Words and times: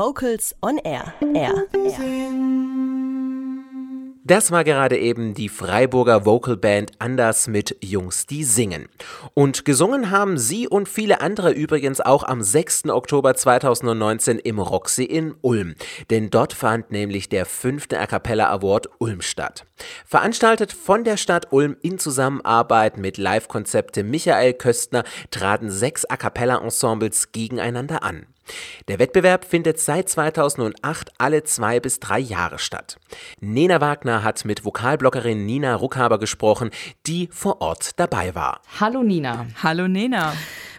Vocals 0.00 0.56
on 0.62 0.78
Air. 0.78 1.12
Air. 1.34 1.66
Das 4.24 4.50
war 4.50 4.64
gerade 4.64 4.96
eben 4.96 5.34
die 5.34 5.50
Freiburger 5.50 6.24
Vocalband 6.24 6.92
Anders 6.98 7.48
mit 7.48 7.76
Jungs, 7.82 8.24
die 8.24 8.44
singen. 8.44 8.88
Und 9.34 9.66
gesungen 9.66 10.10
haben 10.10 10.38
sie 10.38 10.66
und 10.66 10.88
viele 10.88 11.20
andere 11.20 11.52
übrigens 11.52 12.00
auch 12.00 12.22
am 12.22 12.40
6. 12.40 12.86
Oktober 12.86 13.34
2019 13.34 14.38
im 14.38 14.58
Roxy 14.58 15.04
in 15.04 15.34
Ulm. 15.42 15.74
Denn 16.08 16.30
dort 16.30 16.54
fand 16.54 16.90
nämlich 16.90 17.28
der 17.28 17.44
fünfte 17.44 18.00
A 18.00 18.06
Cappella 18.06 18.48
Award 18.50 18.88
Ulm 19.00 19.20
statt. 19.20 19.66
Veranstaltet 20.06 20.72
von 20.72 21.04
der 21.04 21.18
Stadt 21.18 21.48
Ulm 21.52 21.76
in 21.82 21.98
Zusammenarbeit 21.98 22.96
mit 22.96 23.18
Live-Konzepte 23.18 24.02
Michael 24.02 24.54
Köstner 24.54 25.04
traten 25.30 25.68
sechs 25.68 26.06
A 26.06 26.16
Cappella 26.16 26.56
Ensembles 26.56 27.32
gegeneinander 27.32 28.02
an. 28.02 28.24
Der 28.88 28.98
Wettbewerb 28.98 29.44
findet 29.44 29.78
seit 29.78 30.08
2008 30.08 31.12
alle 31.18 31.44
zwei 31.44 31.80
bis 31.80 32.00
drei 32.00 32.18
Jahre 32.18 32.58
statt. 32.58 32.98
Nena 33.40 33.80
Wagner 33.80 34.22
hat 34.22 34.44
mit 34.44 34.64
Vokalbloggerin 34.64 35.46
Nina 35.46 35.74
Ruckhaber 35.74 36.18
gesprochen, 36.18 36.70
die 37.06 37.28
vor 37.32 37.60
Ort 37.60 37.98
dabei 37.98 38.34
war. 38.34 38.60
Hallo 38.80 39.02
Nina. 39.02 39.46
Hallo 39.62 39.88
Nena. 39.88 40.32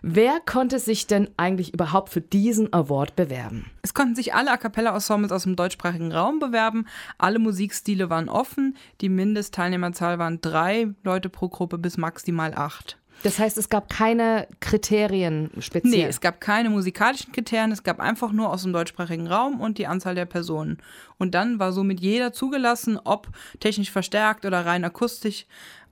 Wer 0.04 0.40
konnte 0.40 0.80
sich 0.80 1.06
denn 1.06 1.30
eigentlich 1.38 1.76
überhaupt 1.76 2.10
für 2.10 2.22
diesen 2.22 2.74
Award 2.74 3.16
bewerben? 3.16 3.70
Es 3.84 3.94
konnten 3.94 4.16
sich 4.16 4.34
alle 4.34 4.52
A 4.52 4.58
cappella-Ensembles 4.58 5.32
aus 5.32 5.44
dem 5.44 5.56
deutschsprachigen 5.56 6.12
Raum 6.12 6.40
bewerben. 6.40 6.88
Alle 7.20 7.38
Musikstile 7.38 8.10
waren 8.10 8.28
offen. 8.28 8.76
Die 9.02 9.10
Mindestteilnehmerzahl 9.10 10.18
waren 10.18 10.42
drei 10.42 10.88
Leute 11.04 11.30
pro 11.30 11.50
Gruppe 11.50 11.78
bis 11.78 11.98
maximal 11.98 12.54
acht. 12.56 12.98
Das 13.24 13.38
heißt, 13.38 13.58
es 13.58 13.70
gab 13.70 13.90
keine 13.90 14.48
Kriterien 14.60 15.52
speziell? 15.60 15.92
Nee, 15.92 16.06
es 16.06 16.22
gab 16.22 16.42
keine 16.42 16.70
musikalischen 16.70 17.32
Kriterien, 17.32 17.72
es 17.72 17.84
gab 17.84 18.00
einfach 18.00 18.32
nur 18.32 18.52
aus 18.52 18.64
dem 18.64 18.74
deutschsprachigen 18.74 19.28
Raum 19.28 19.62
und 19.62 19.78
die 19.78 19.88
Anzahl 19.88 20.16
der 20.16 20.26
Personen. 20.26 20.78
Und 21.18 21.36
dann 21.36 21.60
war 21.60 21.72
somit 21.72 22.00
jeder 22.00 22.34
zugelassen, 22.34 23.00
ob 23.04 23.30
technisch 23.60 23.92
verstärkt 23.92 24.46
oder 24.46 24.66
rein 24.66 24.84
akustisch. 24.84 25.46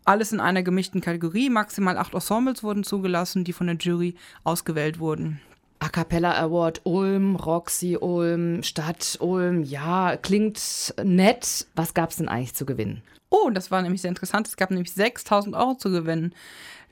Alles 0.06 0.32
in 0.32 0.40
einer 0.40 0.64
gemischten 0.64 1.02
Kategorie. 1.02 1.52
Maximal 1.52 1.98
acht 1.98 2.16
Ensembles 2.16 2.64
wurden 2.64 2.84
zugelassen, 2.84 3.44
die 3.44 3.54
von 3.54 3.68
der 3.68 3.76
Jury 3.76 4.16
ausgewählt 4.44 5.00
wurden. 5.00 5.40
A 5.78 5.90
Cappella 5.90 6.34
Award 6.42 6.82
Ulm, 6.84 7.36
Roxy 7.36 7.96
Ulm, 7.96 8.64
Stadt 8.64 9.18
Ulm, 9.22 9.64
ja, 9.64 10.18
klingt 10.18 10.94
nett. 11.04 11.68
Was 11.76 11.94
gab 11.94 12.10
es 12.10 12.18
denn 12.18 12.28
eigentlich 12.28 12.56
zu 12.56 12.66
gewinnen? 12.66 13.02
Oh, 13.30 13.50
das 13.50 13.72
war 13.72 13.82
nämlich 13.82 14.02
sehr 14.02 14.10
interessant. 14.10 14.48
Es 14.48 14.58
gab 14.58 14.72
nämlich 14.72 14.94
6000 14.94 15.56
Euro 15.56 15.76
zu 15.76 15.92
gewinnen 15.92 16.34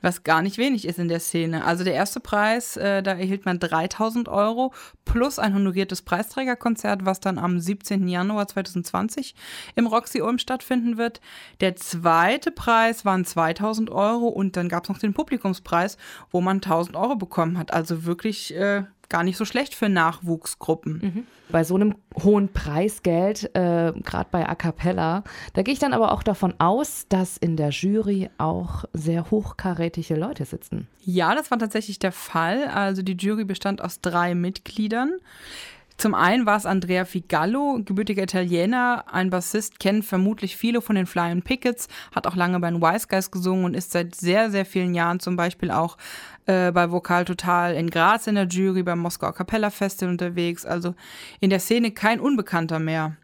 was 0.02 0.24
gar 0.24 0.42
nicht 0.42 0.58
wenig 0.58 0.86
ist 0.86 1.00
in 1.00 1.08
der 1.08 1.20
Szene. 1.20 1.66
Also 1.66 1.84
der 1.84 1.94
erste 1.94 2.20
Preis, 2.20 2.78
äh, 2.78 3.02
da 3.02 3.12
erhielt 3.12 3.46
man 3.46 3.60
3000 3.60 4.30
Euro 4.30 4.74
plus 5.06 5.40
ein 5.40 5.56
honoriertes 5.56 6.02
Preisträgerkonzert, 6.02 7.06
was 7.06 7.20
dann 7.20 7.40
am 7.40 7.60
17. 7.60 8.08
Januar 8.08 8.48
2020 8.48 9.36
im 9.76 9.88
Roxy 9.88 10.22
Ulm 10.22 10.38
stattfinden 10.38 10.98
wird. 10.98 11.20
Der 11.62 11.76
zweite 11.76 12.52
Preis 12.52 13.06
waren 13.06 13.26
2000 13.26 13.90
Euro 13.90 14.28
und 14.28 14.56
dann 14.56 14.70
gab 14.70 14.84
es 14.84 14.90
noch 14.90 15.00
den 15.00 15.14
Publikumspreis, 15.14 15.98
wo 16.32 16.42
man 16.42 16.58
1000 16.58 16.96
Euro 16.96 17.16
bekommen 17.16 17.58
hat. 17.58 17.74
Also 17.74 18.06
wirklich 18.06 18.56
äh, 18.56 18.84
gar 19.10 19.24
nicht 19.24 19.38
so 19.38 19.46
schlecht 19.46 19.74
für 19.74 19.90
Nachwuchsgruppen. 19.90 20.94
Mhm. 21.02 21.28
Bei 21.50 21.64
so 21.64 21.76
einem 21.76 21.96
hohen 22.22 22.52
Preisgeld, 22.52 23.56
äh, 23.56 23.94
gerade 24.04 24.28
bei 24.32 24.48
A 24.48 24.56
Cappella, 24.56 25.24
da 25.54 25.62
gehe 25.62 25.74
ich 25.74 25.80
dann 25.80 25.94
aber 25.94 26.12
auch 26.12 26.24
davon 26.24 26.54
aus, 26.58 27.06
dass 27.08 27.38
in 27.38 27.56
der 27.56 27.70
Jury 27.70 28.30
auch 28.38 28.84
sehr 28.94 29.32
hochkarätige 29.32 30.16
Leute 30.16 30.46
sitzen. 30.46 30.88
Ja, 31.04 31.36
das 31.36 31.52
war 31.52 31.58
tatsächlich 31.58 32.00
der 32.00 32.12
Fall. 32.12 32.66
Also 32.68 33.02
die 33.02 33.16
Jury 33.16 33.46
bestand 33.46 33.82
aus 33.82 34.02
drei 34.02 34.36
Mitgliedern. 34.36 35.14
Zum 35.98 36.14
einen 36.14 36.46
war 36.46 36.58
es 36.58 36.68
Andrea 36.68 37.06
Figallo, 37.06 37.80
gebürtiger 37.84 38.22
Italiener, 38.22 39.06
ein 39.12 39.32
Bassist, 39.32 39.80
kennt 39.80 40.06
vermutlich 40.06 40.56
viele 40.56 40.80
von 40.80 40.96
den 40.96 41.08
Flying 41.08 41.42
Pickets, 41.42 41.88
hat 42.14 42.28
auch 42.28 42.36
lange 42.36 42.60
bei 42.60 42.70
den 42.70 42.82
Wise 42.82 43.08
Guys 43.08 43.32
gesungen 43.32 43.66
und 43.66 43.74
ist 43.74 43.94
seit 43.94 44.14
sehr, 44.14 44.52
sehr 44.52 44.66
vielen 44.66 44.94
Jahren 44.94 45.20
zum 45.20 45.36
Beispiel 45.36 45.72
auch 45.72 45.98
äh, 46.46 46.72
bei 46.72 46.92
Vokal 46.92 47.26
Total 47.26 47.74
in 47.74 47.90
Graz 47.90 48.28
in 48.28 48.36
der 48.36 48.46
Jury, 48.46 48.84
beim 48.84 49.00
Moskauer 49.00 49.34
Capella 49.34 49.72
Festival 49.72 50.12
unterwegs, 50.12 50.68
also 50.68 50.94
in 51.40 51.50
der 51.50 51.60
Szene 51.60 51.90
kein 51.90 52.20
Unbekannter 52.20 52.78
mehr. 52.78 53.18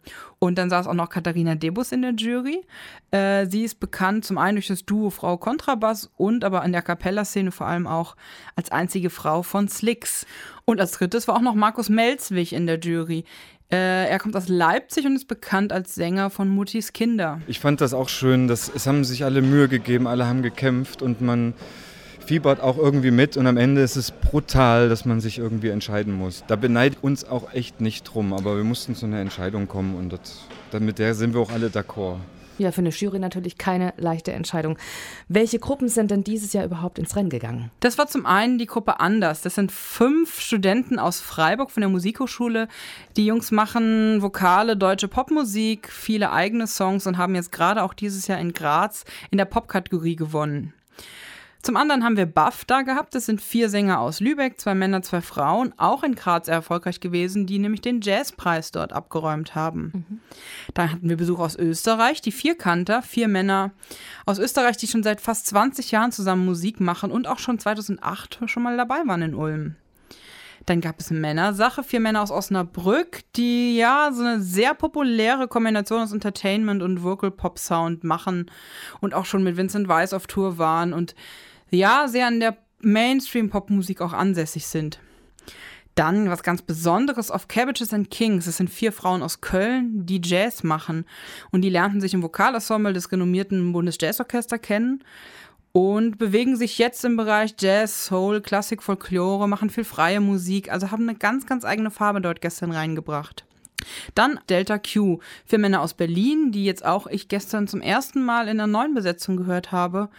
Und 0.43 0.57
dann 0.57 0.69
saß 0.69 0.87
auch 0.87 0.93
noch 0.93 1.07
Katharina 1.07 1.55
Debus 1.55 1.93
in 1.93 2.01
der 2.01 2.11
Jury. 2.15 2.65
Äh, 3.11 3.45
sie 3.45 3.63
ist 3.63 3.79
bekannt 3.79 4.25
zum 4.25 4.37
einen 4.37 4.57
durch 4.57 4.67
das 4.67 4.83
Duo 4.83 5.09
Frau 5.09 5.37
Kontrabass 5.37 6.11
und 6.17 6.43
aber 6.43 6.63
an 6.63 6.73
der 6.73 6.81
Capella-Szene 6.81 7.53
vor 7.53 7.65
allem 7.65 7.87
auch 7.87 8.17
als 8.57 8.69
einzige 8.69 9.09
Frau 9.09 9.41
von 9.41 9.69
Slicks. 9.69 10.25
Und 10.65 10.81
als 10.81 10.91
drittes 10.91 11.29
war 11.29 11.37
auch 11.37 11.41
noch 11.41 11.55
Markus 11.55 11.87
Melzwig 11.87 12.51
in 12.51 12.67
der 12.67 12.77
Jury. 12.77 13.23
Äh, 13.71 14.09
er 14.09 14.19
kommt 14.19 14.35
aus 14.35 14.49
Leipzig 14.49 15.05
und 15.05 15.15
ist 15.15 15.29
bekannt 15.29 15.71
als 15.71 15.95
Sänger 15.95 16.29
von 16.29 16.49
Muttis 16.49 16.91
Kinder. 16.91 17.39
Ich 17.47 17.61
fand 17.61 17.79
das 17.79 17.93
auch 17.93 18.09
schön, 18.09 18.49
dass 18.49 18.67
es 18.67 18.85
haben 18.85 19.05
sich 19.05 19.23
alle 19.23 19.41
Mühe 19.41 19.69
gegeben, 19.69 20.07
alle 20.07 20.27
haben 20.27 20.41
gekämpft 20.41 21.01
und 21.01 21.21
man 21.21 21.53
fiebert 22.23 22.61
auch 22.61 22.77
irgendwie 22.77 23.11
mit 23.11 23.37
und 23.37 23.47
am 23.47 23.57
Ende 23.57 23.81
ist 23.81 23.95
es 23.95 24.11
brutal, 24.11 24.89
dass 24.89 25.05
man 25.05 25.21
sich 25.21 25.39
irgendwie 25.39 25.69
entscheiden 25.69 26.13
muss. 26.13 26.43
Da 26.47 26.55
beneidet 26.55 26.99
uns 27.01 27.25
auch 27.25 27.53
echt 27.53 27.81
nicht 27.81 28.03
drum, 28.03 28.33
aber 28.33 28.57
wir 28.57 28.63
mussten 28.63 28.95
zu 28.95 29.05
einer 29.05 29.19
Entscheidung 29.19 29.67
kommen 29.67 29.95
und 29.95 30.13
das, 30.13 30.79
mit 30.79 30.99
der 30.99 31.15
sind 31.15 31.33
wir 31.33 31.41
auch 31.41 31.51
alle 31.51 31.67
d'accord. 31.67 32.17
Ja, 32.59 32.71
für 32.71 32.81
eine 32.81 32.91
Jury 32.91 33.17
natürlich 33.17 33.57
keine 33.57 33.93
leichte 33.97 34.31
Entscheidung. 34.31 34.77
Welche 35.27 35.57
Gruppen 35.57 35.89
sind 35.89 36.11
denn 36.11 36.23
dieses 36.23 36.53
Jahr 36.53 36.65
überhaupt 36.65 36.99
ins 36.99 37.15
Rennen 37.15 37.31
gegangen? 37.31 37.71
Das 37.79 37.97
war 37.97 38.07
zum 38.07 38.27
einen 38.27 38.59
die 38.59 38.67
Gruppe 38.67 38.99
Anders. 38.99 39.41
Das 39.41 39.55
sind 39.55 39.71
fünf 39.71 40.39
Studenten 40.39 40.99
aus 40.99 41.19
Freiburg 41.19 41.71
von 41.71 41.81
der 41.81 41.89
Musikhochschule. 41.89 42.67
Die 43.17 43.25
Jungs 43.25 43.51
machen 43.51 44.21
Vokale, 44.21 44.77
deutsche 44.77 45.07
Popmusik, 45.07 45.89
viele 45.89 46.31
eigene 46.31 46.67
Songs 46.67 47.07
und 47.07 47.17
haben 47.17 47.33
jetzt 47.33 47.51
gerade 47.51 47.81
auch 47.81 47.95
dieses 47.95 48.27
Jahr 48.27 48.39
in 48.39 48.53
Graz 48.53 49.03
in 49.31 49.39
der 49.39 49.45
Popkategorie 49.45 50.15
gewonnen. 50.15 50.73
Zum 51.63 51.77
anderen 51.77 52.03
haben 52.03 52.17
wir 52.17 52.25
Buff 52.25 52.65
da 52.65 52.81
gehabt. 52.81 53.15
Das 53.15 53.25
sind 53.25 53.39
vier 53.39 53.69
Sänger 53.69 54.01
aus 54.01 54.19
Lübeck, 54.19 54.59
zwei 54.59 54.75
Männer, 54.75 55.01
zwei 55.01 55.21
Frauen, 55.21 55.73
auch 55.77 56.03
in 56.03 56.13
Graz 56.13 56.49
erfolgreich 56.49 56.99
gewesen, 56.99 57.45
die 57.45 57.57
nämlich 57.57 57.79
den 57.79 58.01
Jazzpreis 58.01 58.71
dort 58.71 58.91
abgeräumt 58.91 59.55
haben. 59.55 59.91
Mhm. 59.93 60.19
Dann 60.73 60.91
hatten 60.91 61.07
wir 61.07 61.15
Besuch 61.15 61.39
aus 61.39 61.55
Österreich, 61.55 62.19
die 62.19 62.33
Vierkanter, 62.33 63.01
vier 63.01 63.29
Männer 63.29 63.71
aus 64.25 64.39
Österreich, 64.39 64.75
die 64.75 64.87
schon 64.87 65.03
seit 65.03 65.21
fast 65.21 65.47
20 65.47 65.89
Jahren 65.91 66.11
zusammen 66.11 66.43
Musik 66.43 66.81
machen 66.81 67.11
und 67.11 67.27
auch 67.27 67.39
schon 67.39 67.57
2008 67.57 68.41
schon 68.45 68.63
mal 68.63 68.75
dabei 68.75 69.01
waren 69.05 69.21
in 69.21 69.33
Ulm. 69.33 69.75
Dann 70.65 70.81
gab 70.81 70.99
es 70.99 71.11
Männersache, 71.11 71.83
vier 71.83 72.01
Männer 72.01 72.21
aus 72.21 72.31
Osnabrück, 72.31 73.21
die 73.35 73.77
ja 73.77 74.11
so 74.13 74.21
eine 74.21 74.41
sehr 74.41 74.73
populäre 74.73 75.47
Kombination 75.47 76.01
aus 76.01 76.11
Entertainment 76.11 76.81
und 76.81 77.03
Vocal 77.03 77.31
Pop 77.31 77.57
Sound 77.57 78.03
machen 78.03 78.51
und 78.99 79.13
auch 79.13 79.25
schon 79.25 79.43
mit 79.43 79.55
Vincent 79.55 79.87
Weiss 79.87 80.13
auf 80.13 80.27
Tour 80.27 80.57
waren 80.57 80.93
und 80.93 81.15
ja, 81.73 82.07
sehr 82.07 82.27
an 82.27 82.39
der 82.39 82.57
Mainstream-Popmusik 82.81 84.01
auch 84.01 84.13
ansässig 84.13 84.67
sind. 84.67 84.99
Dann 85.95 86.29
was 86.29 86.41
ganz 86.41 86.61
Besonderes 86.61 87.29
auf 87.29 87.47
Cabbages 87.47 87.93
and 87.93 88.09
Kings. 88.09 88.47
Es 88.47 88.57
sind 88.57 88.69
vier 88.69 88.91
Frauen 88.91 89.21
aus 89.21 89.41
Köln, 89.41 90.05
die 90.05 90.21
Jazz 90.23 90.63
machen. 90.63 91.05
Und 91.51 91.61
die 91.61 91.69
lernten 91.69 92.01
sich 92.01 92.13
im 92.13 92.23
Vokalensemble 92.23 92.93
des 92.93 93.11
renommierten 93.11 93.71
Bundesjazzorchester 93.73 94.57
kennen 94.57 95.03
und 95.71 96.17
bewegen 96.17 96.55
sich 96.55 96.77
jetzt 96.77 97.05
im 97.05 97.15
Bereich 97.15 97.55
Jazz, 97.59 98.05
Soul, 98.05 98.41
Klassik, 98.41 98.81
Folklore, 98.81 99.47
machen 99.47 99.69
viel 99.69 99.83
freie 99.83 100.19
Musik. 100.19 100.71
Also 100.71 100.89
haben 100.89 101.07
eine 101.07 101.17
ganz, 101.17 101.45
ganz 101.45 101.63
eigene 101.63 101.91
Farbe 101.91 102.21
dort 102.21 102.41
gestern 102.41 102.71
reingebracht. 102.71 103.45
Dann 104.15 104.39
Delta 104.49 104.79
Q, 104.79 105.19
vier 105.45 105.59
Männer 105.59 105.81
aus 105.81 105.93
Berlin, 105.93 106.51
die 106.51 106.65
jetzt 106.65 106.85
auch 106.85 107.05
ich 107.07 107.27
gestern 107.27 107.67
zum 107.67 107.81
ersten 107.81 108.23
Mal 108.23 108.47
in 108.47 108.57
der 108.57 108.67
neuen 108.67 108.93
Besetzung 108.93 109.37
gehört 109.37 109.71
habe. 109.71 110.09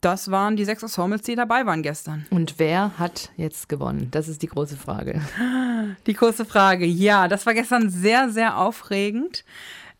Das 0.00 0.30
waren 0.30 0.56
die 0.56 0.64
sechs 0.64 0.82
Ensembles, 0.82 1.22
die 1.22 1.34
dabei 1.34 1.66
waren 1.66 1.82
gestern. 1.82 2.24
Und 2.30 2.58
wer 2.58 2.98
hat 2.98 3.30
jetzt 3.36 3.68
gewonnen? 3.68 4.08
Das 4.12 4.28
ist 4.28 4.42
die 4.42 4.46
große 4.46 4.76
Frage. 4.76 5.20
Die 6.06 6.12
große 6.12 6.44
Frage. 6.44 6.84
Ja, 6.84 7.28
das 7.28 7.46
war 7.46 7.54
gestern 7.54 7.88
sehr, 7.88 8.28
sehr 8.28 8.58
aufregend. 8.58 9.44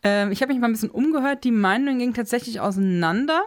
Ähm, 0.02 0.31
ich 0.31 0.43
habe 0.43 0.52
mich 0.52 0.61
mal 0.61 0.69
ein 0.69 0.72
bisschen 0.72 0.90
umgehört. 0.90 1.44
Die 1.44 1.50
Meinungen 1.50 1.99
gingen 1.99 2.14
tatsächlich 2.14 2.61
auseinander. 2.61 3.43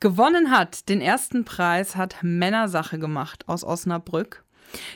Gewonnen 0.00 0.50
hat, 0.50 0.88
den 0.88 1.00
ersten 1.00 1.44
Preis 1.44 1.96
hat 1.96 2.16
Männersache 2.22 2.98
gemacht 2.98 3.48
aus 3.48 3.64
Osnabrück. 3.64 4.44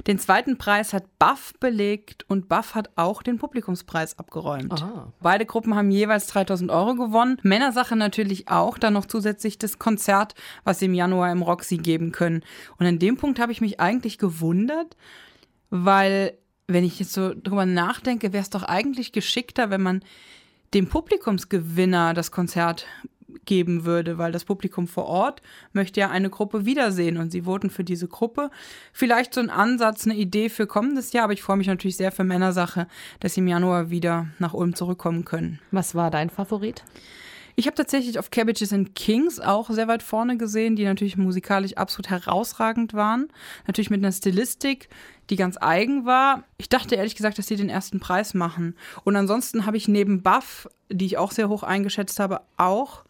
Den 0.07 0.19
zweiten 0.19 0.59
Preis 0.59 0.93
hat 0.93 1.05
Buff 1.19 1.53
belegt 1.61 2.25
und 2.29 2.49
Buff 2.49 2.75
hat 2.75 2.91
auch 2.97 3.23
den 3.23 3.39
Publikumspreis 3.39 4.19
abgeräumt. 4.19 4.73
Aha. 4.73 5.13
Beide 5.21 5.47
Gruppen 5.47 5.75
haben 5.75 5.91
jeweils 5.91 6.27
3000 6.29 6.71
Euro 6.71 6.95
gewonnen. 6.95 7.39
Männersache 7.43 7.97
natürlich 7.97 8.49
auch, 8.49 8.79
dann 8.79 8.95
noch 8.95 9.07
zusätzlich 9.07 9.59
das 9.59 9.79
Konzert, 9.79 10.35
was 10.65 10.79
sie 10.79 10.87
im 10.87 10.95
Januar 10.95 11.31
im 11.33 11.43
Roxy 11.43 11.77
geben 11.77 12.13
können. 12.13 12.43
Und 12.79 12.87
an 12.87 12.99
dem 12.99 13.17
Punkt 13.17 13.39
habe 13.41 13.53
ich 13.53 13.61
mich 13.61 13.81
eigentlich 13.81 14.19
gewundert, 14.19 14.97
weil, 15.71 16.35
wenn 16.67 16.85
ich 16.85 16.99
jetzt 16.99 17.13
so 17.13 17.33
drüber 17.35 17.67
nachdenke, 17.67 18.33
wäre 18.33 18.43
es 18.43 18.51
doch 18.51 18.65
eigentlich 18.65 19.13
geschickter, 19.13 19.71
wenn 19.71 19.83
man 19.83 20.03
dem 20.75 20.89
Publikumsgewinner 20.89 22.15
das 22.15 22.31
Konzert 22.31 22.87
geben 23.45 23.85
würde, 23.85 24.19
weil 24.19 24.33
das 24.33 24.45
Publikum 24.45 24.87
vor 24.87 25.07
Ort 25.07 25.43
möchte 25.73 26.01
ja 26.01 26.11
eine 26.11 26.31
Gruppe 26.31 26.65
wiedersehen 26.67 27.17
und 27.17 27.31
sie 27.31 27.43
voten 27.43 27.71
für 27.71 27.85
diese 27.85 28.09
Gruppe. 28.09 28.51
Vielleicht 28.93 29.35
so 29.35 29.41
ein 29.41 29.51
Ansatz, 29.51 30.07
eine 30.07 30.17
Idee 30.17 30.49
für 30.49 30.67
kommendes 30.67 31.13
Jahr, 31.13 31.25
aber 31.25 31.33
ich 31.33 31.43
freue 31.43 31.57
mich 31.57 31.67
natürlich 31.67 31.97
sehr 31.97 32.13
für 32.13 32.25
Männersache, 32.25 32.87
dass 33.21 33.35
sie 33.35 33.41
im 33.41 33.49
Januar 33.49 33.91
wieder 33.91 34.29
nach 34.39 34.55
Ulm 34.55 34.75
zurückkommen 34.75 35.25
können. 35.25 35.61
Was 35.71 35.95
war 35.95 36.11
dein 36.11 36.31
Favorit? 36.31 36.85
Ich 37.57 37.67
habe 37.67 37.77
tatsächlich 37.77 38.19
auf 38.19 38.31
Cabbages 38.31 38.73
and 38.73 38.95
Kings 38.95 39.41
auch 39.41 39.71
sehr 39.71 39.89
weit 39.89 40.03
vorne 40.03 40.37
gesehen, 40.37 40.77
die 40.77 40.85
natürlich 40.85 41.17
musikalisch 41.17 41.75
absolut 41.75 42.11
herausragend 42.11 42.95
waren. 42.95 43.29
Natürlich 43.67 43.91
mit 43.91 44.01
einer 44.01 44.13
Stilistik, 44.13 44.89
die 45.31 45.37
ganz 45.37 45.57
eigen 45.61 46.07
war. 46.07 46.45
Ich 46.59 46.69
dachte 46.69 46.95
ehrlich 46.95 47.17
gesagt, 47.17 47.39
dass 47.39 47.47
sie 47.47 47.57
den 47.57 47.69
ersten 47.69 48.01
Preis 48.01 48.35
machen. 48.35 48.77
Und 49.05 49.17
ansonsten 49.17 49.67
habe 49.67 49.77
ich 49.77 49.89
neben 49.89 50.23
Buff, 50.23 50.69
die 50.89 51.07
ich 51.07 51.19
auch 51.19 51.33
sehr 51.33 51.49
hoch 51.49 51.63
eingeschätzt 51.63 52.21
habe, 52.21 52.41
auch 52.57 53.05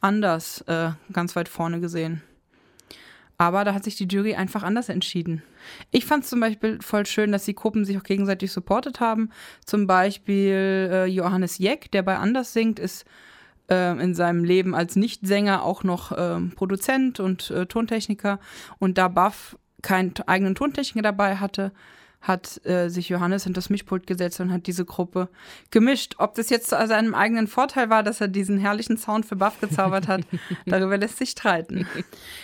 anders 0.00 0.62
äh, 0.62 0.90
ganz 1.12 1.36
weit 1.36 1.48
vorne 1.48 1.80
gesehen. 1.80 2.22
Aber 3.38 3.64
da 3.64 3.74
hat 3.74 3.84
sich 3.84 3.96
die 3.96 4.06
Jury 4.06 4.34
einfach 4.34 4.62
anders 4.62 4.88
entschieden. 4.88 5.42
Ich 5.90 6.06
fand 6.06 6.24
es 6.24 6.30
zum 6.30 6.40
Beispiel 6.40 6.78
voll 6.80 7.04
schön, 7.04 7.32
dass 7.32 7.44
die 7.44 7.54
Gruppen 7.54 7.84
sich 7.84 7.98
auch 7.98 8.02
gegenseitig 8.02 8.50
supportet 8.50 9.00
haben. 9.00 9.30
Zum 9.64 9.86
Beispiel 9.86 10.88
äh, 10.90 11.04
Johannes 11.06 11.58
Jeck, 11.58 11.90
der 11.92 12.02
bei 12.02 12.16
Anders 12.16 12.54
singt, 12.54 12.78
ist 12.78 13.04
äh, 13.70 13.92
in 14.02 14.14
seinem 14.14 14.44
Leben 14.44 14.74
als 14.74 14.96
Nichtsänger 14.96 15.62
auch 15.62 15.84
noch 15.84 16.12
äh, 16.12 16.40
Produzent 16.54 17.20
und 17.20 17.50
äh, 17.50 17.66
Tontechniker. 17.66 18.38
Und 18.78 18.98
da 18.98 19.08
Buff 19.08 19.56
keinen 19.82 20.14
eigenen 20.26 20.54
Tontechniker 20.54 21.02
dabei 21.02 21.36
hatte, 21.36 21.72
hat 22.26 22.64
äh, 22.66 22.88
sich 22.88 23.08
Johannes 23.08 23.44
hinter 23.44 23.58
das 23.58 23.70
Mischpult 23.70 24.06
gesetzt 24.06 24.40
und 24.40 24.52
hat 24.52 24.66
diese 24.66 24.84
Gruppe 24.84 25.28
gemischt. 25.70 26.16
Ob 26.18 26.34
das 26.34 26.50
jetzt 26.50 26.70
zu 26.70 26.86
seinem 26.86 27.14
eigenen 27.14 27.46
Vorteil 27.46 27.88
war, 27.88 28.02
dass 28.02 28.20
er 28.20 28.28
diesen 28.28 28.58
herrlichen 28.58 28.96
Sound 28.96 29.26
für 29.26 29.36
Buff 29.36 29.60
gezaubert 29.60 30.08
hat, 30.08 30.22
darüber 30.66 30.98
lässt 30.98 31.18
sich 31.18 31.30
streiten. 31.30 31.86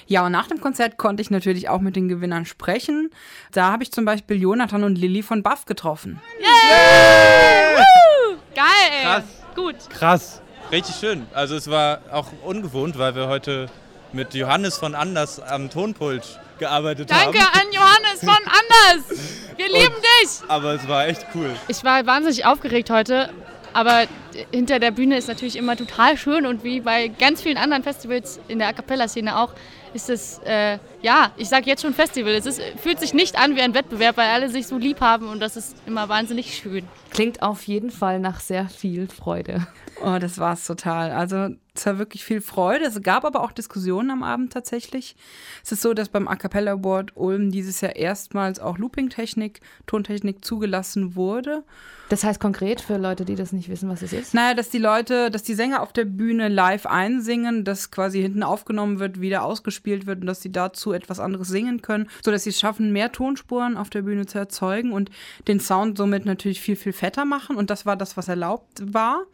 Ja, 0.07 0.25
und 0.27 0.33
nach 0.33 0.47
dem 0.47 0.61
Konzert 0.61 0.99
konnte 0.99 1.21
ich 1.21 1.31
natürlich 1.31 1.69
auch 1.69 1.81
mit 1.81 1.97
den 1.97 2.09
Gewinnern 2.09 2.45
sprechen. 2.45 3.11
Da 3.51 3.73
habe 3.73 3.83
ich 3.83 3.93
zum 3.93 4.05
Beispiel 4.05 4.41
Jonathan 4.41 4.85
und 4.85 4.97
Lilly 4.97 5.23
von 5.23 5.43
Buff 5.43 5.65
getroffen. 5.65 6.21
Yay! 6.39 7.77
Woo! 7.77 8.37
Geil, 8.55 8.65
ey. 8.99 9.05
Krass. 9.05 9.25
Gut. 9.55 9.77
Krass. 9.91 10.43
Richtig 10.73 10.97
schön. 10.97 11.27
Also 11.35 11.55
es 11.55 11.69
war 11.69 12.01
auch 12.11 12.29
ungewohnt, 12.45 12.97
weil 12.99 13.15
wir 13.15 13.29
heute 13.29 13.69
mit 14.15 14.33
Johannes 14.33 14.79
von 14.79 14.95
Anders 14.95 15.39
am 15.39 15.69
Tonpult 15.69 16.41
gearbeitet 16.59 17.11
Danke 17.11 17.25
haben. 17.25 17.33
Danke 17.35 17.61
an 17.61 17.73
Johannes 17.73 18.21
von 18.21 18.31
Anders. 18.31 19.21
Wir 19.57 19.67
lieben 19.81 19.95
Und, 19.95 20.03
dich. 20.03 20.31
Aber 20.49 20.73
es 20.73 20.89
war 20.89 21.07
echt 21.09 21.27
cool. 21.35 21.51
Ich 21.69 21.85
war 21.85 22.07
wahnsinnig 22.07 22.47
aufgeregt 22.47 22.89
heute, 22.89 23.29
aber 23.75 24.07
hinter 24.51 24.79
der 24.79 24.91
Bühne 24.91 25.17
ist 25.17 25.29
natürlich 25.29 25.57
immer 25.57 25.77
total 25.77 26.17
schön 26.17 26.47
und 26.47 26.65
wie 26.65 26.81
bei 26.81 27.09
ganz 27.09 27.43
vielen 27.43 27.57
anderen 27.57 27.83
Festivals 27.83 28.41
in 28.49 28.59
der 28.59 28.69
A 28.69 28.73
Cappella-Szene 28.73 29.39
auch, 29.39 29.55
ist 29.95 30.09
es, 30.09 30.41
äh, 30.45 30.79
ja, 31.03 31.33
ich 31.37 31.49
sage 31.49 31.67
jetzt 31.67 31.83
schon 31.83 31.93
Festival. 31.93 32.33
Es 32.33 32.47
ist, 32.47 32.61
fühlt 32.83 32.99
sich 32.99 33.13
nicht 33.15 33.39
an 33.39 33.57
wie 33.57 33.61
ein 33.61 33.75
Wettbewerb, 33.75 34.17
weil 34.17 34.29
alle 34.29 34.49
sich 34.49 34.67
so 34.67 34.79
lieb 34.79 35.01
haben 35.01 35.29
und 35.29 35.41
das 35.41 35.57
ist 35.57 35.77
immer 35.87 36.09
wahnsinnig 36.09 36.55
schön. 36.55 36.85
Klingt 37.11 37.43
auf 37.43 37.63
jeden 37.65 37.91
Fall 37.91 38.19
nach 38.19 38.41
sehr 38.41 38.69
viel 38.69 39.09
Freude. 39.09 39.67
Oh, 40.03 40.19
das 40.19 40.39
war 40.39 40.55
es 40.55 40.67
total. 40.67 41.13
Also 41.13 41.49
es 41.75 41.87
war 41.87 41.99
wirklich 41.99 42.25
viel 42.25 42.41
Freude. 42.41 42.85
Es 42.87 43.01
gab 43.03 43.25
aber 43.25 43.43
auch 43.43 43.53
Diskussionen 43.53 44.11
am 44.11 44.23
Abend 44.23 44.53
tatsächlich. 44.53 45.17
Es 45.63 45.73
ist 45.73 45.83
so, 45.83 45.95
dass 45.95 46.09
beim 46.09 46.27
A 46.27 46.37
Cappella 46.37 46.73
Award 46.73 47.17
Ulm 47.17 47.51
dieses 47.51 47.81
Jahr 47.81 47.97
erstmals 47.97 48.61
auch 48.61 48.79
Looping-Technik, 48.79 49.61
Tontechnik 49.87 50.45
zugelassen 50.45 51.15
wurde. 51.15 51.65
Das 52.09 52.25
heißt 52.25 52.41
konkret 52.41 52.81
für 52.81 52.97
Leute, 52.97 53.25
die 53.25 53.37
das 53.37 53.53
nicht 53.53 53.69
wissen, 53.69 53.89
was 53.89 54.03
es 54.03 54.13
ist? 54.13 54.22
Naja, 54.33 54.55
dass 54.55 54.71
die 54.71 54.79
Leute, 54.79 55.31
dass 55.31 55.43
die 55.43 55.55
Sänger 55.55 55.83
auf 55.83 55.93
der 55.93 56.05
Bühne 56.05 56.49
live 56.49 56.87
einsingen, 56.87 57.65
dass 57.65 57.91
quasi 57.91 58.21
hinten 58.23 58.43
aufgenommen 58.43 58.99
wird, 58.99 59.21
wieder 59.21 59.45
ausgespielt 59.45 60.07
wird 60.07 60.21
und 60.21 60.27
dass 60.27 60.43
sie 60.43 60.53
dazu 60.53 60.93
etwas 60.93 61.21
anderes 61.21 61.49
singen 61.49 61.83
können, 61.83 62.09
sodass 62.25 62.45
sie 62.45 62.51
es 62.51 62.61
schaffen, 62.61 62.93
mehr 62.93 63.13
Tonspuren 63.13 63.77
auf 63.77 63.91
der 63.91 64.03
Bühne 64.03 64.27
zu 64.27 64.39
erzeugen 64.39 64.93
und 64.93 65.11
den 65.49 65.61
Sound 65.61 65.99
somit 65.99 66.25
natürlich 66.25 66.61
viel, 66.61 66.77
viel 66.77 66.93
fetter 66.93 67.25
machen. 67.25 67.57
Und 67.57 67.71
das 67.71 67.87
war 67.87 67.97
das, 67.97 68.17
was 68.17 68.29
erlaubt 68.29 68.83
war. 68.93 69.27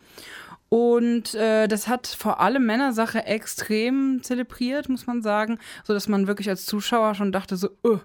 Und 0.68 1.34
äh, 1.34 1.66
das 1.66 1.88
hat 1.88 2.06
vor 2.06 2.40
allem 2.40 2.66
Männersache 2.66 3.24
extrem 3.24 4.22
zelebriert, 4.22 4.88
muss 4.88 5.06
man 5.06 5.22
sagen, 5.22 5.58
so 5.84 5.94
dass 5.94 6.08
man 6.08 6.26
wirklich 6.26 6.48
als 6.50 6.66
Zuschauer 6.66 7.14
schon 7.14 7.32
dachte 7.32 7.56
so, 7.56 7.68
öh, 7.86 7.98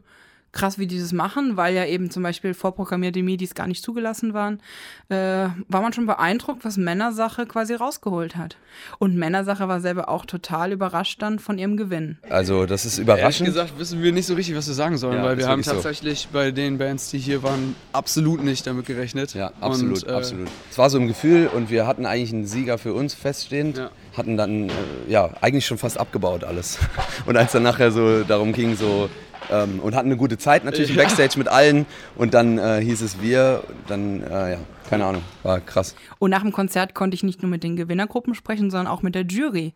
krass, 0.54 0.78
wie 0.78 0.88
die 0.88 1.00
das 1.00 1.12
machen, 1.12 1.58
weil 1.58 1.74
ja 1.76 1.86
eben 1.86 2.10
zum 2.12 2.24
Beispiel 2.24 2.54
vorprogrammierte 2.54 3.22
Midis 3.24 3.56
gar 3.56 3.68
nicht 3.68 3.84
zugelassen 3.84 4.34
waren, 4.34 4.62
äh, 5.10 5.50
war 5.68 5.82
man 5.82 5.92
schon 5.94 6.06
beeindruckt, 6.06 6.64
was 6.64 6.78
Männersache 6.78 7.46
quasi 7.48 7.74
rausgeholt 7.74 8.36
hat. 8.36 8.56
Und 9.00 9.16
Männersache 9.18 9.68
war 9.68 9.82
selber 9.82 10.10
auch 10.10 10.26
total 10.26 10.72
überrascht 10.72 11.22
dann 11.22 11.40
von 11.40 11.58
ihrem 11.58 11.76
Gewinn. 11.76 12.18
Also 12.30 12.66
das 12.68 12.86
ist 12.86 13.00
überraschend. 13.00 13.48
Ehrlich 13.50 13.54
gesagt 13.56 13.80
wissen 13.80 14.02
wir 14.04 14.12
nicht 14.12 14.28
so 14.28 14.36
richtig, 14.36 14.56
was 14.56 14.68
wir 14.68 14.74
sagen 14.76 14.98
sollen, 14.98 15.18
Ja, 15.18 15.24
weil 15.24 15.38
wir 15.38 15.48
haben 15.48 15.60
wirklich 15.60 15.66
so. 15.68 15.74
tatsächlich 15.74 16.28
bei 16.32 16.52
den 16.52 16.78
Bands, 16.78 17.10
die 17.10 17.18
hier 17.18 17.44
waren, 17.44 17.76
absolut 17.92 18.44
nicht 18.44 18.66
damit 18.68 18.86
gerechnet. 18.86 19.34
Ja, 19.34 19.52
absolut, 19.60 20.04
Und, 20.04 20.10
äh, 20.10 20.14
absolut. 20.14 20.48
Es 20.72 20.78
war 20.78 20.90
so 20.90 21.00
ein 21.00 21.08
Gefühl 21.08 21.48
und 21.48 21.70
wir 21.72 21.88
hatten 21.88 22.06
eigentlich 22.06 22.32
einen 22.32 22.46
Sieger 22.46 22.78
für 22.78 22.94
uns 22.94 23.14
feststehend, 23.16 23.78
Ja. 23.80 23.90
hatten 24.16 24.38
dann 24.38 24.70
äh, 24.70 24.72
ja 25.08 25.32
eigentlich 25.42 25.66
schon 25.66 25.80
fast 25.80 26.00
abgebaut 26.00 26.44
alles. 26.44 26.78
Und 27.26 27.38
als 27.38 27.52
dann 27.54 27.64
nachher 27.64 27.92
so 27.92 28.24
darum 28.24 28.54
ging, 28.54 28.76
so 28.76 29.10
ähm, 29.52 29.80
und 29.80 29.96
hatten 29.96 30.08
eine 30.08 30.18
gute 30.18 30.38
Zeit 30.38 30.64
natürlich 30.66 30.92
im. 30.92 30.98
Backstage 30.98 31.38
mit 31.38 31.48
allen 31.48 31.86
und 32.16 32.34
dann 32.34 32.58
äh, 32.58 32.82
hieß 32.82 33.02
es 33.02 33.22
wir, 33.22 33.64
dann 33.88 34.22
äh, 34.24 34.54
ja, 34.54 34.58
keine 34.90 35.06
Ahnung, 35.06 35.24
war 35.44 35.60
krass. 35.60 35.96
Und 36.20 36.32
nach 36.32 36.42
dem 36.42 36.52
Konzert 36.52 36.94
konnte 36.94 37.16
ich 37.16 37.24
nicht 37.24 37.42
nur 37.42 37.50
mit 37.50 37.64
den 37.64 37.76
Gewinnergruppen 37.76 38.36
sprechen, 38.36 38.70
sondern 38.70 38.88
auch 38.88 39.02
mit 39.02 39.16
der 39.16 39.24
Jury. 39.24 39.74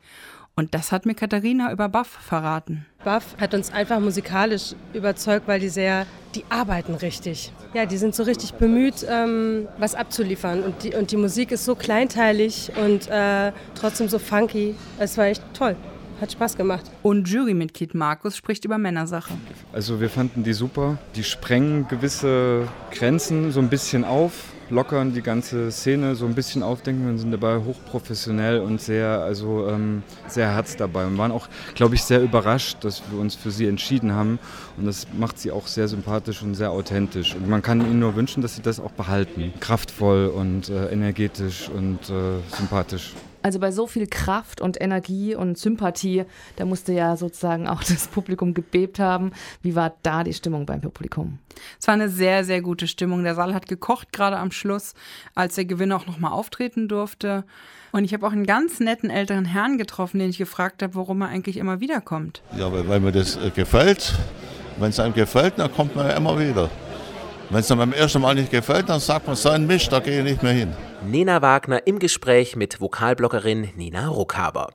Und 0.60 0.74
das 0.74 0.92
hat 0.92 1.06
mir 1.06 1.14
Katharina 1.14 1.72
über 1.72 1.88
Buff 1.88 2.08
verraten. 2.08 2.88
Buff 3.04 3.36
hat 3.40 3.54
uns 3.54 3.72
einfach 3.72 4.00
musikalisch 4.00 4.74
überzeugt, 4.92 5.48
weil 5.48 5.60
die 5.60 5.70
sehr, 5.70 6.08
die 6.34 6.46
arbeiten 6.50 6.96
richtig. 6.96 7.54
Ja, 7.76 7.86
die 7.86 7.98
sind 7.98 8.16
so 8.16 8.24
richtig 8.24 8.56
bemüht, 8.56 9.06
ähm, 9.08 9.68
was 9.78 9.94
abzuliefern. 9.94 10.64
Und 10.64 10.84
die, 10.84 10.96
und 10.96 11.12
die 11.12 11.18
Musik 11.18 11.52
ist 11.52 11.64
so 11.64 11.76
kleinteilig 11.76 12.72
und 12.76 13.08
äh, 13.08 13.52
trotzdem 13.76 14.10
so 14.10 14.18
funky. 14.18 14.74
Es 14.98 15.16
war 15.16 15.26
echt 15.26 15.44
toll. 15.54 15.76
Hat 16.20 16.32
Spaß 16.32 16.58
gemacht. 16.58 16.90
Und 17.04 17.30
Jurymitglied 17.30 17.94
Markus 17.94 18.36
spricht 18.36 18.66
über 18.66 18.80
Männersache. 18.80 19.34
Also 19.72 20.02
wir 20.02 20.10
fanden 20.10 20.44
die 20.44 20.54
super. 20.54 20.98
Die 21.16 21.24
sprengen 21.24 21.88
gewisse 21.88 22.68
Grenzen 22.92 23.52
so 23.52 23.60
ein 23.60 23.70
bisschen 23.70 24.04
auf, 24.04 24.34
lockern 24.72 25.14
die 25.14 25.22
ganze 25.22 25.72
Szene 25.72 26.16
so 26.16 26.26
ein 26.26 26.34
bisschen 26.34 26.64
auf, 26.64 26.82
denken 26.82 27.04
wir, 27.04 27.12
und 27.12 27.20
sind 27.20 27.32
dabei 27.32 27.60
hochprofessionell 27.64 28.60
und 28.60 28.82
sehr, 28.82 29.20
also 29.20 29.68
ähm, 29.68 30.02
sehr 30.28 30.52
Herz 30.52 30.76
dabei. 30.76 31.06
Und 31.06 31.20
waren 31.20 31.32
auch, 31.32 31.48
glaube 31.76 31.94
ich, 31.94 32.04
sehr 32.04 32.22
überrascht, 32.22 32.78
dass 32.82 33.04
wir 33.12 33.20
uns 33.20 33.36
für 33.36 33.52
sie 33.52 33.68
entschieden 33.68 34.14
haben. 34.14 34.40
Und 34.78 34.86
das 34.86 35.08
macht 35.18 35.38
sie 35.38 35.52
auch 35.52 35.68
sehr 35.68 35.88
sympathisch 35.88 36.42
und 36.42 36.56
sehr 36.56 36.72
authentisch. 36.72 37.36
Und 37.36 37.48
man 37.48 37.62
kann 37.62 37.80
ihnen 37.82 38.00
nur 38.00 38.16
wünschen, 38.16 38.42
dass 38.42 38.56
sie 38.56 38.64
das 38.64 38.80
auch 38.80 38.92
behalten. 38.92 39.54
Kraftvoll 39.60 40.28
und 40.28 40.70
äh, 40.70 40.88
energetisch 40.88 41.70
und 41.70 42.10
äh, 42.10 42.40
sympathisch. 42.58 43.14
Also 43.42 43.60
bei 43.60 43.72
so 43.72 43.88
viel 43.88 44.08
Kraft 44.08 44.62
und 44.62 44.80
Energie 44.82 45.36
und 45.36 45.58
Sympathie, 45.58 46.26
da 46.56 46.66
musste 46.66 46.94
ja 46.94 47.16
sozusagen 47.18 47.68
auch 47.68 47.84
das 47.84 48.08
Publikum 48.08 48.54
gebebt 48.54 49.00
haben. 49.00 49.32
Wie 49.62 49.76
war 49.76 49.94
da 50.04 50.24
die 50.24 50.34
Stimmung 50.34 50.66
beim 50.66 50.82
Publikum? 50.82 51.40
Es 51.80 51.88
war 51.88 51.94
eine 51.94 52.10
sehr, 52.10 52.44
sehr 52.44 52.62
gute 52.62 52.88
Stimmung. 52.88 53.24
Der 53.24 53.36
Saal 53.36 53.54
hat 53.54 53.68
gekocht, 53.68 54.12
gerade 54.12 54.38
am 54.38 54.52
Schluss, 54.52 54.94
als 55.36 55.56
der 55.56 55.66
Gewinner 55.66 55.96
auch 55.96 56.08
nochmal 56.08 56.32
auftreten 56.32 56.88
durfte. 56.88 57.46
Und 57.92 58.04
ich 58.04 58.14
habe 58.14 58.28
auch 58.28 58.32
einen 58.32 58.46
ganz 58.46 58.80
netten 58.80 59.10
älteren 59.10 59.46
Herrn 59.46 59.78
getroffen, 59.78 60.20
den 60.20 60.30
ich 60.30 60.38
gefragt 60.38 60.84
habe, 60.84 60.96
warum 60.96 61.22
er 61.22 61.30
eigentlich 61.30 61.58
immer 61.58 61.80
wiederkommt. 61.80 62.42
Ja, 62.58 62.72
weil, 62.72 62.88
weil 62.88 63.00
mir 63.00 63.12
das 63.12 63.38
äh, 63.38 63.50
gefällt. 63.50 64.14
Wenn 64.80 64.90
es 64.90 65.00
einem 65.00 65.14
gefällt, 65.14 65.58
dann 65.58 65.74
kommt 65.74 65.96
man 65.96 66.08
ja 66.08 66.18
immer 66.18 66.38
wieder. 66.38 66.70
Wenn 67.50 67.62
es 67.62 67.68
dann 67.68 67.78
beim 67.78 67.94
ersten 67.94 68.22
Mal 68.22 68.36
nicht 68.36 68.52
gefällt, 68.52 68.90
dann 68.90 69.00
sagt 69.00 69.26
man, 69.26 69.36
so 69.36 69.50
ein 69.50 69.66
Mist, 69.66 69.92
da 69.92 70.00
gehe 70.00 70.20
ich 70.20 70.24
nicht 70.24 70.44
mehr 70.44 70.52
hin. 70.52 70.74
Nena 71.06 71.42
Wagner 71.42 71.86
im 71.86 72.00
Gespräch 72.00 72.56
mit 72.56 72.82
Vokalbloggerin 72.82 73.70
Nina 73.76 74.08
Ruckhaber. 74.08 74.70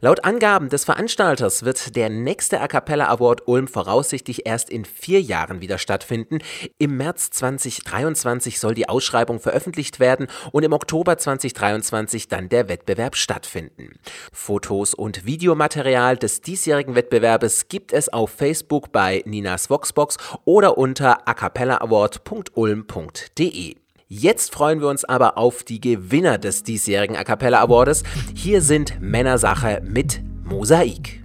Laut 0.00 0.24
Angaben 0.24 0.70
des 0.70 0.84
Veranstalters 0.84 1.64
wird 1.64 1.96
der 1.96 2.08
nächste 2.08 2.60
A 2.60 2.68
Cappella 2.68 3.08
Award 3.08 3.46
Ulm 3.46 3.66
voraussichtlich 3.68 4.46
erst 4.46 4.70
in 4.70 4.84
vier 4.84 5.20
Jahren 5.20 5.60
wieder 5.60 5.78
stattfinden. 5.78 6.38
Im 6.78 6.96
März 6.96 7.30
2023 7.30 8.58
soll 8.58 8.74
die 8.74 8.88
Ausschreibung 8.88 9.38
veröffentlicht 9.40 10.00
werden 10.00 10.28
und 10.52 10.62
im 10.62 10.72
Oktober 10.72 11.18
2023 11.18 12.28
dann 12.28 12.48
der 12.48 12.68
Wettbewerb 12.68 13.16
stattfinden. 13.16 13.98
Fotos 14.32 14.94
und 14.94 15.26
Videomaterial 15.26 16.16
des 16.16 16.40
diesjährigen 16.40 16.94
Wettbewerbes 16.94 17.68
gibt 17.68 17.92
es 17.92 18.10
auf 18.12 18.30
Facebook 18.30 18.92
bei 18.92 19.22
Ninas 19.26 19.68
Voxbox 19.68 20.16
oder 20.44 20.78
unter 20.78 21.28
acapellaaward.ulm.de. 21.28 23.87
Jetzt 24.10 24.54
freuen 24.54 24.80
wir 24.80 24.88
uns 24.88 25.04
aber 25.04 25.36
auf 25.36 25.64
die 25.64 25.82
Gewinner 25.82 26.38
des 26.38 26.62
diesjährigen 26.62 27.14
A 27.14 27.24
Cappella 27.24 27.60
Awardes. 27.60 28.04
Hier 28.34 28.62
sind 28.62 28.98
Männersache 29.02 29.82
mit 29.84 30.22
Mosaik. 30.44 31.17